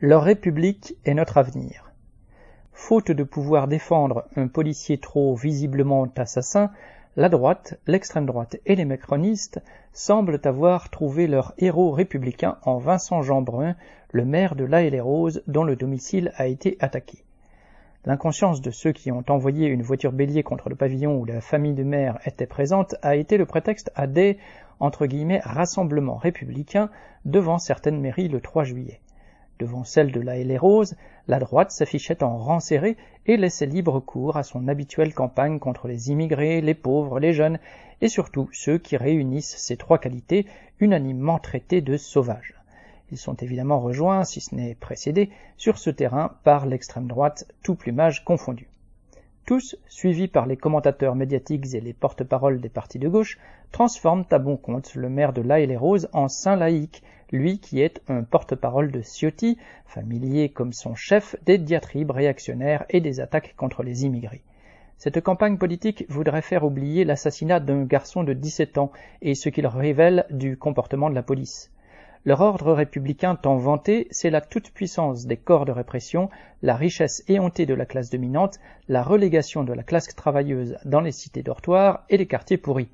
Leur 0.00 0.22
République 0.22 0.94
est 1.04 1.14
notre 1.14 1.38
avenir. 1.38 1.90
Faute 2.72 3.10
de 3.10 3.24
pouvoir 3.24 3.66
défendre 3.66 4.28
un 4.36 4.46
policier 4.46 4.98
trop 4.98 5.34
visiblement 5.34 6.06
assassin, 6.16 6.70
la 7.16 7.28
droite, 7.28 7.80
l'extrême 7.88 8.24
droite 8.24 8.58
et 8.64 8.76
les 8.76 8.84
macronistes 8.84 9.60
semblent 9.92 10.40
avoir 10.44 10.88
trouvé 10.90 11.26
leur 11.26 11.52
héros 11.58 11.90
républicain 11.90 12.58
en 12.62 12.78
Vincent 12.78 13.22
Jeanbrun, 13.22 13.74
le 14.12 14.24
maire 14.24 14.54
de 14.54 14.62
La 14.62 14.88
les 14.88 15.00
Roses, 15.00 15.42
dont 15.48 15.64
le 15.64 15.74
domicile 15.74 16.30
a 16.36 16.46
été 16.46 16.76
attaqué. 16.78 17.24
L'inconscience 18.04 18.60
de 18.60 18.70
ceux 18.70 18.92
qui 18.92 19.10
ont 19.10 19.24
envoyé 19.28 19.66
une 19.66 19.82
voiture 19.82 20.12
bélier 20.12 20.44
contre 20.44 20.68
le 20.68 20.76
pavillon 20.76 21.18
où 21.18 21.24
la 21.24 21.40
famille 21.40 21.74
de 21.74 21.82
maire 21.82 22.20
était 22.24 22.46
présente 22.46 22.94
a 23.02 23.16
été 23.16 23.36
le 23.36 23.46
prétexte 23.46 23.90
à 23.96 24.06
des 24.06 24.38
entre 24.78 25.06
guillemets 25.06 25.40
rassemblements 25.42 26.18
républicains 26.18 26.88
devant 27.24 27.58
certaines 27.58 28.00
mairies 28.00 28.28
le 28.28 28.40
3 28.40 28.62
juillet. 28.62 29.00
Devant 29.58 29.82
celle 29.82 30.12
de 30.12 30.20
la 30.20 30.36
Roses, 30.58 30.94
la 31.26 31.40
droite 31.40 31.72
s'affichait 31.72 32.22
en 32.22 32.38
rang 32.38 32.60
serré 32.60 32.96
et 33.26 33.36
laissait 33.36 33.66
libre 33.66 33.98
cours 33.98 34.36
à 34.36 34.44
son 34.44 34.68
habituelle 34.68 35.12
campagne 35.12 35.58
contre 35.58 35.88
les 35.88 36.10
immigrés, 36.10 36.60
les 36.60 36.74
pauvres, 36.74 37.18
les 37.18 37.32
jeunes 37.32 37.58
et 38.00 38.08
surtout 38.08 38.48
ceux 38.52 38.78
qui 38.78 38.96
réunissent 38.96 39.56
ces 39.56 39.76
trois 39.76 39.98
qualités 39.98 40.46
unanimement 40.78 41.40
traitées 41.40 41.80
de 41.80 41.96
sauvages. 41.96 42.54
Ils 43.10 43.18
sont 43.18 43.34
évidemment 43.34 43.80
rejoints, 43.80 44.24
si 44.24 44.40
ce 44.40 44.54
n'est 44.54 44.76
précédés, 44.76 45.30
sur 45.56 45.78
ce 45.78 45.90
terrain 45.90 46.36
par 46.44 46.66
l'extrême 46.66 47.08
droite, 47.08 47.50
tout 47.62 47.74
plumage 47.74 48.24
confondu. 48.24 48.67
Tous, 49.48 49.76
suivis 49.88 50.28
par 50.28 50.44
les 50.44 50.58
commentateurs 50.58 51.14
médiatiques 51.14 51.72
et 51.72 51.80
les 51.80 51.94
porte-paroles 51.94 52.60
des 52.60 52.68
partis 52.68 52.98
de 52.98 53.08
gauche, 53.08 53.38
transforment 53.72 54.26
à 54.30 54.38
bon 54.38 54.58
compte 54.58 54.94
le 54.94 55.08
maire 55.08 55.32
de 55.32 55.40
La 55.40 55.58
les 55.58 55.74
Roses 55.74 56.10
en 56.12 56.28
saint 56.28 56.54
laïque, 56.54 57.02
lui 57.32 57.58
qui 57.58 57.80
est 57.80 58.02
un 58.08 58.24
porte-parole 58.24 58.92
de 58.92 59.00
Ciotti, 59.00 59.56
familier 59.86 60.50
comme 60.50 60.74
son 60.74 60.94
chef 60.94 61.34
des 61.46 61.56
diatribes 61.56 62.10
réactionnaires 62.10 62.84
et 62.90 63.00
des 63.00 63.20
attaques 63.20 63.54
contre 63.56 63.82
les 63.82 64.04
immigrés. 64.04 64.42
Cette 64.98 65.22
campagne 65.22 65.56
politique 65.56 66.04
voudrait 66.10 66.42
faire 66.42 66.64
oublier 66.64 67.06
l'assassinat 67.06 67.58
d'un 67.58 67.84
garçon 67.84 68.24
de 68.24 68.34
17 68.34 68.76
ans 68.76 68.92
et 69.22 69.34
ce 69.34 69.48
qu'il 69.48 69.66
révèle 69.66 70.26
du 70.28 70.58
comportement 70.58 71.08
de 71.08 71.14
la 71.14 71.22
police. 71.22 71.70
Leur 72.24 72.40
ordre 72.40 72.72
républicain 72.72 73.36
tant 73.36 73.56
vanté, 73.56 74.08
c'est 74.10 74.30
la 74.30 74.40
toute-puissance 74.40 75.26
des 75.26 75.36
corps 75.36 75.64
de 75.64 75.72
répression, 75.72 76.30
la 76.62 76.74
richesse 76.74 77.22
éhontée 77.28 77.64
de 77.64 77.74
la 77.74 77.86
classe 77.86 78.10
dominante, 78.10 78.58
la 78.88 79.02
relégation 79.02 79.62
de 79.62 79.72
la 79.72 79.84
classe 79.84 80.08
travailleuse 80.14 80.76
dans 80.84 81.00
les 81.00 81.12
cités 81.12 81.42
dortoirs 81.42 82.04
et 82.10 82.16
les 82.16 82.26
quartiers 82.26 82.58
pourris. 82.58 82.90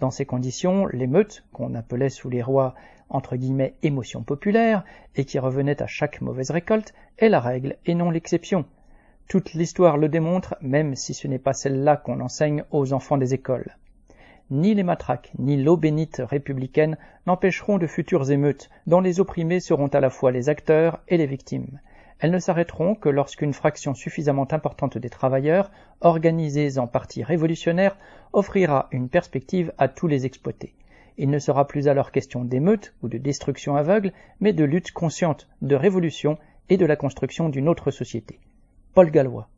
Dans 0.00 0.10
ces 0.10 0.26
conditions, 0.26 0.86
l'émeute, 0.86 1.44
qu'on 1.52 1.74
appelait 1.74 2.08
sous 2.08 2.30
les 2.30 2.42
rois 2.42 2.74
entre 3.08 3.36
guillemets 3.36 3.74
émotion 3.82 4.22
populaire, 4.22 4.84
et 5.14 5.24
qui 5.24 5.38
revenait 5.38 5.82
à 5.82 5.86
chaque 5.86 6.20
mauvaise 6.20 6.50
récolte, 6.50 6.94
est 7.18 7.28
la 7.28 7.40
règle 7.40 7.76
et 7.84 7.94
non 7.94 8.10
l'exception. 8.10 8.64
Toute 9.28 9.54
l'histoire 9.54 9.96
le 9.96 10.08
démontre, 10.08 10.56
même 10.60 10.94
si 10.94 11.14
ce 11.14 11.28
n'est 11.28 11.38
pas 11.38 11.52
celle-là 11.52 11.96
qu'on 11.96 12.20
enseigne 12.20 12.64
aux 12.70 12.92
enfants 12.92 13.18
des 13.18 13.34
écoles 13.34 13.76
ni 14.50 14.74
les 14.74 14.82
matraques, 14.82 15.32
ni 15.38 15.56
l'eau 15.56 15.76
bénite 15.76 16.22
républicaine 16.24 16.96
n'empêcheront 17.26 17.78
de 17.78 17.86
futures 17.86 18.30
émeutes, 18.30 18.70
dont 18.86 19.00
les 19.00 19.20
opprimés 19.20 19.60
seront 19.60 19.88
à 19.88 20.00
la 20.00 20.10
fois 20.10 20.30
les 20.30 20.48
acteurs 20.48 21.00
et 21.08 21.16
les 21.16 21.26
victimes. 21.26 21.80
Elles 22.18 22.30
ne 22.30 22.38
s'arrêteront 22.38 22.94
que 22.94 23.08
lorsqu'une 23.08 23.52
fraction 23.52 23.94
suffisamment 23.94 24.46
importante 24.52 24.96
des 24.96 25.10
travailleurs, 25.10 25.70
organisés 26.00 26.78
en 26.78 26.86
partis 26.86 27.22
révolutionnaires, 27.22 27.96
offrira 28.32 28.88
une 28.92 29.08
perspective 29.08 29.72
à 29.76 29.88
tous 29.88 30.06
les 30.06 30.24
exploités. 30.24 30.74
Il 31.18 31.30
ne 31.30 31.38
sera 31.38 31.66
plus 31.66 31.88
alors 31.88 32.12
question 32.12 32.44
d'émeute 32.44 32.94
ou 33.02 33.08
de 33.08 33.18
destruction 33.18 33.76
aveugle, 33.76 34.12
mais 34.40 34.52
de 34.52 34.64
lutte 34.64 34.92
consciente, 34.92 35.48
de 35.60 35.74
révolution 35.74 36.38
et 36.68 36.76
de 36.76 36.86
la 36.86 36.96
construction 36.96 37.48
d'une 37.48 37.68
autre 37.68 37.90
société. 37.90 38.38
Paul 38.94 39.10
Gallois 39.10 39.48